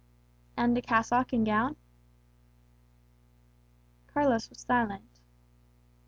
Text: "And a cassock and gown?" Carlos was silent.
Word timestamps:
"And 0.57 0.75
a 0.79 0.81
cassock 0.81 1.31
and 1.31 1.45
gown?" 1.45 1.75
Carlos 4.07 4.49
was 4.49 4.59
silent. 4.61 5.05